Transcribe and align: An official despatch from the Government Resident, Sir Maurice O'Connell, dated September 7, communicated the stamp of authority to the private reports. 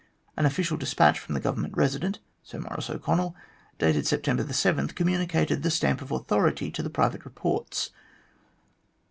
An 0.35 0.47
official 0.47 0.77
despatch 0.77 1.19
from 1.19 1.35
the 1.35 1.39
Government 1.39 1.77
Resident, 1.77 2.17
Sir 2.41 2.57
Maurice 2.57 2.89
O'Connell, 2.89 3.35
dated 3.77 4.07
September 4.07 4.51
7, 4.51 4.87
communicated 4.87 5.61
the 5.61 5.69
stamp 5.69 6.01
of 6.01 6.11
authority 6.11 6.71
to 6.71 6.81
the 6.81 6.89
private 6.89 7.23
reports. 7.23 7.91